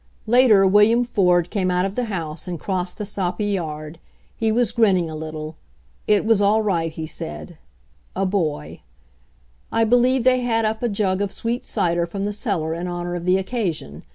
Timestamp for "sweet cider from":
11.31-12.25